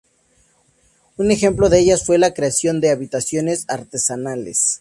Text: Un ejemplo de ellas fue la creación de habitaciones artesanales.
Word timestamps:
Un 1.17 1.29
ejemplo 1.29 1.69
de 1.69 1.77
ellas 1.77 2.03
fue 2.03 2.17
la 2.17 2.33
creación 2.33 2.81
de 2.81 2.89
habitaciones 2.89 3.65
artesanales. 3.67 4.79